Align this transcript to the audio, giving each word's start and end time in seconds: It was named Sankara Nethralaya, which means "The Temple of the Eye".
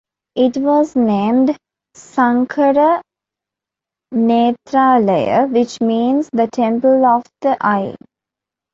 It 0.33 0.57
was 0.57 0.95
named 0.95 1.55
Sankara 1.93 3.03
Nethralaya, 4.11 5.47
which 5.53 5.79
means 5.79 6.27
"The 6.33 6.47
Temple 6.47 7.05
of 7.05 7.23
the 7.41 7.55
Eye". 7.63 7.95